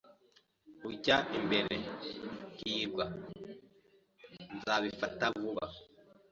Ujya 0.89 1.17
imbere, 1.37 1.75
hirwa. 2.57 3.05
Nzabifata 4.55 5.25
vuba. 5.39 5.65